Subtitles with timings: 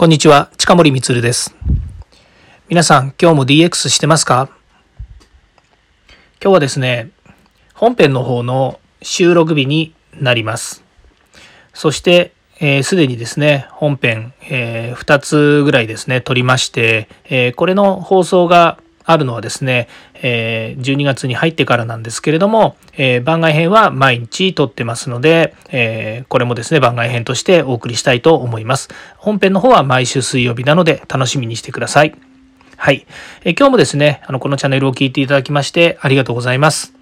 [0.00, 1.56] こんにちは、近森光です。
[2.68, 4.48] 皆さん、今日も DX してますか？
[6.40, 7.10] 今日はですね、
[7.74, 10.84] 本編の方の収録日になります。
[11.74, 19.88] そして、す、えー、で、にですね、本編、えー、2つぐらいですね、撮りまして、えー、これの放送があるのはですね、
[20.22, 28.90] えー、12月に入ってからなんですけれども、えー、番外編は毎日撮ってますので、えー、これもですね、番外編としてお送りしたいと思います。
[29.16, 32.14] 本編の方は毎週水曜日なので楽しみにしてください。
[32.76, 33.06] はい。
[33.44, 36.92] え今日もですね、あの、このチャンネルを聞いていただきましてありがとうございます。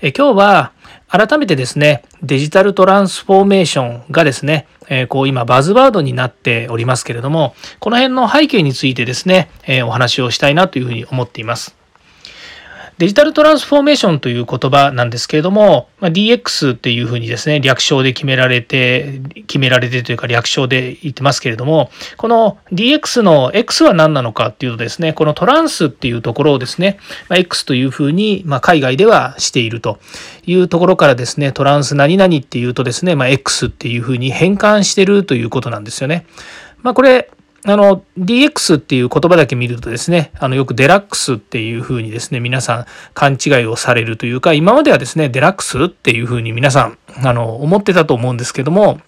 [0.00, 0.72] え今日は、
[1.08, 11.75] 改めてですね、デジタルトランスフォーメーションがですね、えー、こう今バズワードになっておりますけれども、この辺の背景についてですね、えー、お話をしたいなというふうに思っています。
[12.98, 29.98] デジタルトランスフォーメーションという言葉なんですけれども、まあ、DX っていうふうにですね、略称で決められて、決められてというか略称で言ってますけれども、この DX の X は何なのかっていうとですね、このトランスっていうところをですね、まあ、X というふうに、まあ、海外ではしていると
[30.46, 36.24] いうところからですね、トランス何々っていうとですね、まあ、X っていうふうに変換してるということなんですよね。
[36.82, 37.28] まあ、これ、
[37.68, 49.00] あの、DX っていう言葉だけ見るとですね、あの、よくデラックスっていうふうにですね、皆さん勘違いをされるというか、今まではですね、デラックスっていうふうに皆さん、あの、思ってたと思うんですけども、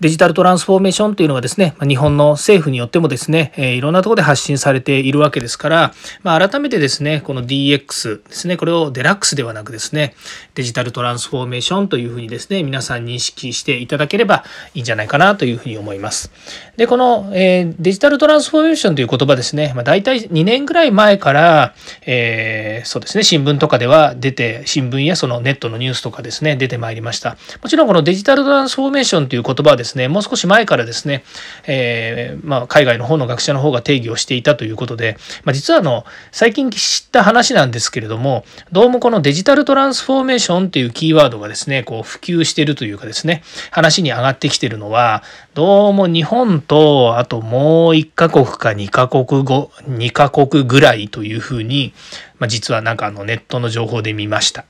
[0.00, 10.14] デジタルトランスフォーメーションというのがですね、日本の政府によってもですね、いろんなところで発信されているわけですから、まあ、改めてですね、この DX ですね、これをデラックスではなくですね、
[10.54, 16.32] デジタルトランスフォーメーションというふうにですね、皆さん認識していただければいいんじゃないかなというふうに思います。
[16.78, 21.74] で、この、えー、デジタルトランスフォーメーションという言葉ですね、まあ、大体2年ぐらい前から、
[22.06, 27.36] えー、そうですね、新聞とかでは出て、新聞やそのネットのニュースとかですね、出てまいりました。
[27.62, 31.24] もちろんこのデジタルトランスフォーメーションという言葉はですね、ですねもう少し前からですね、
[31.66, 45.22] えー、まあ、海外の方の学者の方が定義をしていたということで、まあ、実はあの、最近知った話なんですけれども、どうもこのデジタルトランスフォーメーションっていうキーワードがですね、こう普及してるというかですね、話に上がってきてるのは、
[45.54, 51.92] どうも日本と、あともう1カ国か2カ国語、2カ国ぐらいというふうに、
[52.38, 54.64] まあ、実はなんかあのネットの情報で見ました。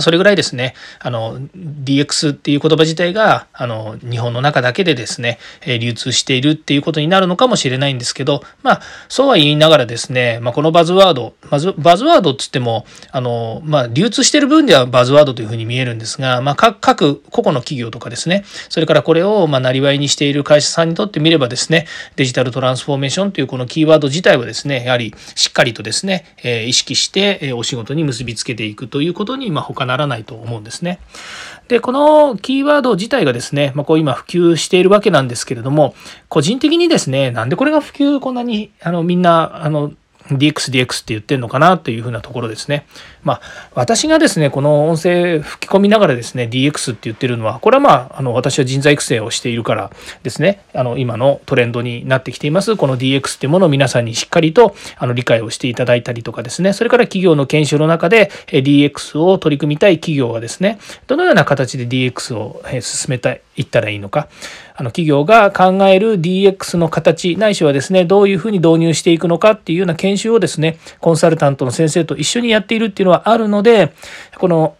[0.00, 31.00] それぐらいですね、あの、DX っていう言葉自体が、あの、日本の中だけでですね、流通しているっていうことになるのかもしれないんですけど、まあ、そうは言いながらですね、まあ、このバズワード、バズバズワードっつっても、あの、まあ、流通している分ではバズワードというふうに見えるんですが、まあ、各個々の企業とかですね、それからこれを、まあ、なりわいにしている会社さんにとってみればですね、デジタルトランスフォーメーションというこのキーワード自体はですね、やはりしっかりとですね、意識して、お仕事に結びつけていくということに、まあ、他ならないと思うんですね。
[31.68, 35.94] で、このキーワード自体がですね、まあ、こう今普及しているわけなんですけれども、
[36.28, 39.92] 個人的にですね、なんでこれが普及こんなに、あの、みんな、あの、
[40.30, 42.86] DX、DX って言ってるのかなというふうなところですね。
[43.22, 43.40] まあ、
[43.74, 49.90] 私がですね、この音声吹き込みながらですね、DX って言ってるのは、これはまあ、あの、私は人材育成をしているから
[50.22, 64.28] ですね、あの、今のトレンドになってきています、この DX ってものを皆さんにしっかりと、あの、理解をしていただいたりとかですね、それから企業の研修の中で DX を取り組みたい企業はですね、どのような形で DX を進めたいったらいいのか、
[64.76, 73.92] あの企業が考える DX の形ないしはですねどういうふうに導入していくのかっていうような研研修をですねコンサルタントの先生と一緒にやっているっていうのはあるので
[74.38, 74.76] この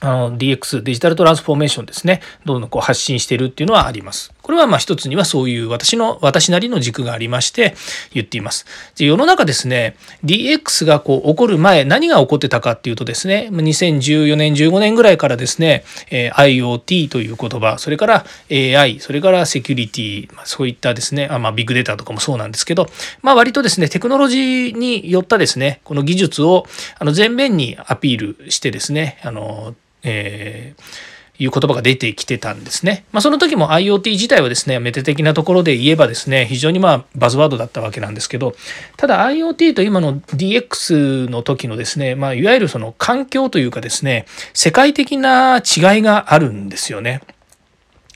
[0.00, 4.32] あの DX、デジタルトランスフォーメーションですね、どんどんこう発信しているっていうのはあります。
[4.48, 7.74] これはまあ一つにはそういう私の、私なりの軸がありまして
[8.14, 8.64] 言っています。
[8.98, 9.94] 世の中ですね、
[10.24, 22.88] DX がこう起こる前、何が起こってたかっていうとですね、2014年、15年ぐらいからですね、IoT という言葉、それから AI、それからセキュリティ、そういったですね、あまあビッグデータとかもそうなんですけど、
[23.20, 26.64] まあ割とですね、テクノロジーによったですね、この技術を
[26.98, 33.04] あの前面にアピールしてですね、あの、えーいう言葉が出てきてたんですね。
[33.12, 38.54] まあ、その時も IoT 自体はですね、メテ的なところで言えばですね、非常にまあバズワードだったわけなんですけど、
[38.96, 47.22] ただ IoT と今の DX の時のですね、まあ、いわゆるその環境というかですね、世界的な違いがあるんですよね。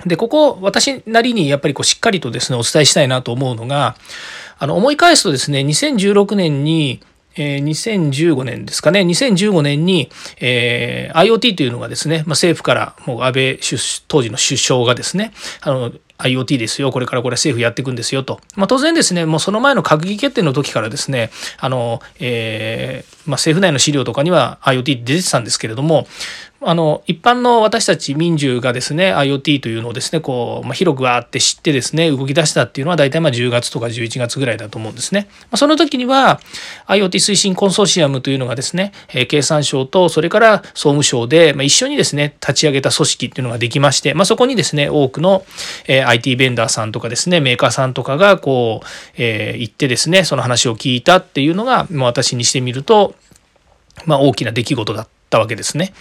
[0.06, 3.96] で、ここ、私なりにやっぱりこうしっかりとですね、お伝えしたいなと思うのが、
[4.58, 7.00] あの、思い返すとですね、2016年に、
[7.36, 13.58] えー、2015年ですかね、2015年に、えー、IoT というのがですね、まあ、政府からもう安倍
[14.08, 18.40] 当時の首相がですね、あの IoT ですよ、これからこれ政府やっていくんですよと。
[18.56, 26.06] まあ、当然ですね、もうその前の閣議決定の時からですね、あの、えー、まあ、政府内の資料とかには IoT 出てたんですけれども、
[26.64, 35.28] あの一般の私たち民衆がですね IoT というのをですねこう、まあ、広くわーって知ってですね動き出したっていうのは大体まあ10月とか11月ぐらいだと思うんですね。
[35.42, 36.40] まあ、その時には
[36.86, 45.44] IoT 推進コンソーシアムというのがですね、えー、経産省とそれから総務省で、まあ、一緒にですね立ち上げた組織っていうのができまして、まあ、そこにですね多くの、
[45.88, 48.86] えー、IT ベンダーさんとかですねメーカーさんとかがこう、
[49.16, 53.14] えー、行ってですねその話を聞いたっていうのが、まあ、私にしてみると
[54.06, 55.21] まあ、大きな出来事だった。
[55.32, 55.94] たわけですね。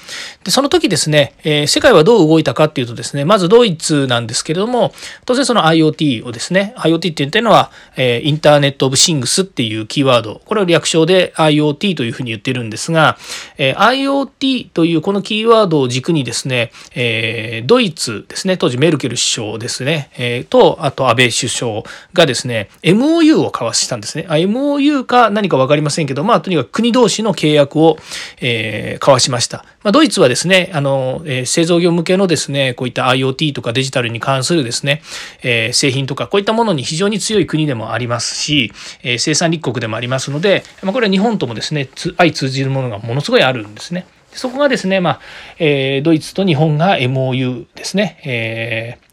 [0.44, 4.94] で、その時ですね、えー、世界はどう動いたかっていうとですね、まずドイツなんですけれども、
[5.26, 13.18] 当然その IoT をですね、IoT って言ってるのは、えー、インターネットオブシングスっていうキーワード、これを略称で IoT というふうに言ってるんですが、
[13.58, 21.84] えー、IoT というこのキーワードを軸にですね、えー、ドイツですね、当時メルケル首相ですね、えー、と、あと安倍首相
[22.14, 24.26] がですね、MOU を交わしたんですね。
[24.28, 27.98] MOU か何かわかりませんけど、まあ、とにかく国同士の契約を、
[28.42, 29.66] えー、交わしました。
[29.84, 35.02] まあ、ドイツはですね、あの、えー、製造業向けのですね、こういった IoT とかデジタルに関するですね、
[35.44, 38.74] えー、製品とかこういったものに非常に強い国でもありますし、
[39.04, 44.06] えー、生産立国でもありますので、まあ、これは日本ともですね、相通じるものがものすごいあるんですね。
[44.34, 45.22] そこがですね、まあ、
[45.60, 49.12] えー、ドイツと日本が MOU ですね、えー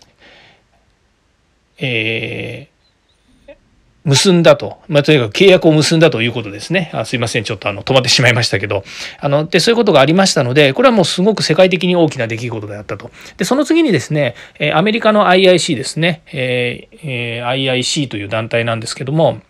[1.81, 2.78] えー
[4.09, 6.91] 結んだと、まあ、とにかく契約を結んだということですね。
[6.95, 8.83] あすいません、ちょっとあの止まってしまいましたけど、
[9.21, 13.11] あのでそういうことがありましたので、これはもうすごく世界的に大きな出来事であったと。
[13.37, 19.43] で、その次にですね、えアメリカの IIC ですね、えー、IIC という団体なんですけども、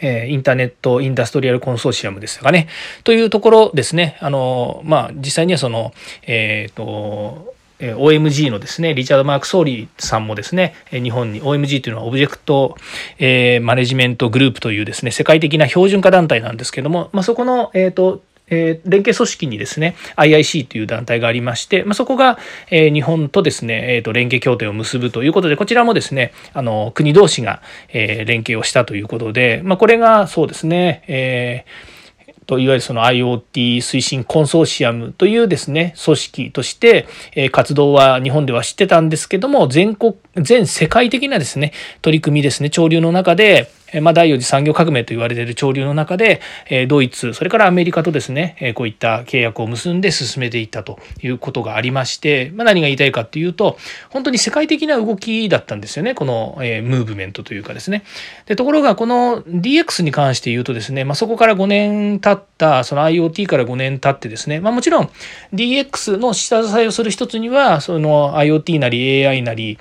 [0.00, 2.68] えインターネットインダストリアルコンソーシアムですかね。
[3.02, 4.16] というところですね。
[4.20, 5.92] あの、まあ、実際にはその、
[6.22, 7.52] えっ、ー、と、
[7.82, 12.76] え OMG のですね、リチャード・マーク・ソーリーさんもですね、日本に OMG というのはオブジェクト、
[13.18, 22.38] えー、マネジメントグループというですね、世界的な標準化団体なんですけども、まあ、そこの、えっ、ー、と、え、連携組織にですね IIC という団体がありまして、まあ、そこが、
[22.70, 32.01] え、日本とですね、えーと、連携協定を結ぶということでこちらもですねあの国同士が、え、連携をしたということで、まあ、これがそうですね、えー
[32.46, 37.06] といわゆるその IoT 推進コンソーシアムというですね組織として、
[37.50, 46.40] 活動は日本では知ってたんですけども全国全世界的なですね取り組みですね潮流の中でまあ、第4次産業革命と言われている潮流の中で、
[46.88, 53.78] ドイツ、それからアメリカとですね、こういった契約を結んで進めていったということがありまして、まあ、何が言いたいかっていうと、
[54.10, 58.04] 本当に世界的な動きだったんですよね、この、ムーブメントというかですね。
[58.46, 65.10] でところが、この DX に関して言うとですね、まあ、そこから5年経った、その IoT から5年経ってですね、まあ、もちろん
[65.54, 69.78] DX の下支えをする一つには、その IoT なり AI なり、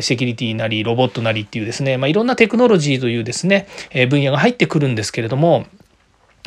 [0.00, 5.66] セキュリティなり、ロボットなりっていうですね、まあ、いろんなテクノロジーというですね、ね、え分野が入ってくるんですけれども、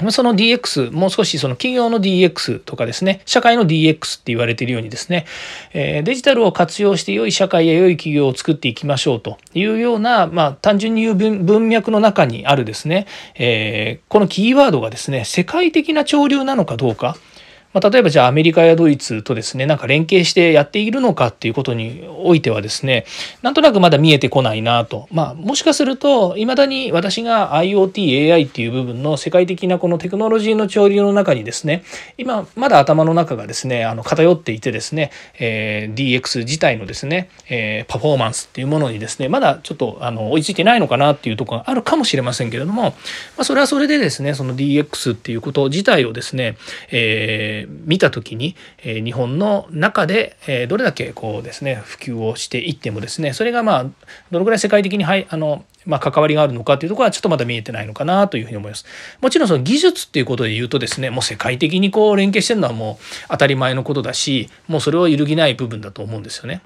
[0.10, 5.26] その DX、もう少しその企業の DX とかですね、社会の DX って言われているようにですね、
[5.74, 17.16] デジタルを活用して良い社会や良い企業を作っていきましょうというような、まあ単純に言う文脈の中にあるですね、えこのキーワードがですね、世界的な潮流なのかどうか、
[17.76, 23.06] まあ、例えばじゃあアメリカやドイツとですねなんか連携してやっているのかっていうことにおいてはですね
[23.42, 25.10] なんとなくまだ見えてこないなと。
[25.12, 31.84] まあもしかするといまだに私が IoTAI っていう部分の世界的なこのテクノロジーの潮流の中にですね
[32.18, 42.94] 今まだ頭の中がですねあの偏っていてですね、えー、DX 自体のですね、えー、パフォーマンスっていうものにですねまだちょっとあの追いついてないのかなっていうところがあるかもしれませんけれども、ま
[43.40, 46.56] あ、それはそれでですねその DX っていうこと自体をですね、
[46.92, 53.84] えー見た時に、え日本の中で、えどれだけこうですね普及をしていってもですねそれがまあ
[54.32, 58.86] どのぐらい世界的にはいあのまあ、関わりがあるのかというところはちょっとまだ見えてないのかなというふうに思います。
[59.22, 66.62] もちろんその技術っていうことで言うとですねもう世界的にこう連携してるのはもう当たり前のことだしもうそれを揺るぎない部分だと思うんですよね。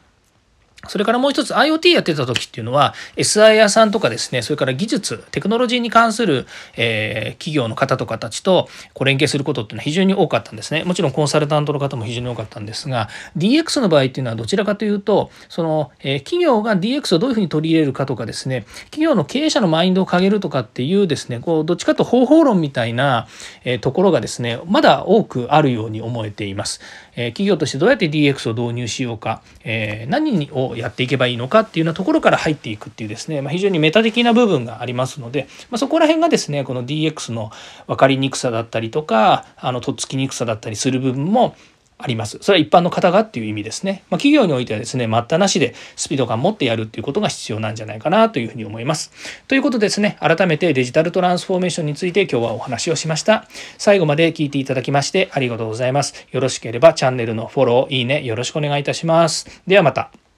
[0.88, 10.84] それからもう一つ IoT やってた時っていうのは SI 屋さんとかですねそれから技術テクノロジーに関する、えー、企業の方とかたちとこう連携することっていうのは非常に多かったんですね。
[10.84, 23.28] もちろんコンサルタントの方も非常に多かったんですが DX の場合っていうのはどちらかというとその、えー、企業が DX をどういうふうに取り入れるかとかですね企業の経営者のマインドを上げるとかっていうですねこうどっちかと方法論みたいな、
[23.66, 26.80] えー、ところがですねまだ多くあるように思えています、
[27.16, 37.52] え企業としてどうやって DX を導入しようか、え何をやっていけばいいのかっていうようなところから入っていくっていうですね、まあ、非常にメタ的な部分がありますので、まあ、そこら辺がですねこの DX の
[37.88, 41.56] 分かりにくさだったりとかあのとっつきにくさだったりする部分も
[42.02, 42.38] あります。
[42.42, 44.04] それは一般の方がっていう意味ですね。
[44.10, 49.12] まあ、企業においてはですね、待ったなしでスピード感持ってやるっていうことが必要なんじゃないかなというふうに思います。
[49.50, 53.46] ということでですね、改めてデジタルトランスフォーメーションについて今日はお話をしました。
[53.78, 56.26] 最後まで聞いていただきましてありがとうございます。
[56.32, 59.62] よろしければチャンネルのフォロー、いいね、よろしくお願いいたします。
[59.68, 60.29] ではまた。